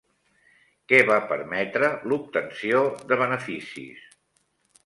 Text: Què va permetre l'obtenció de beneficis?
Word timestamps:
Què 0.91 1.01
va 1.09 1.17
permetre 1.33 1.91
l'obtenció 2.13 2.81
de 3.13 3.19
beneficis? 3.23 4.09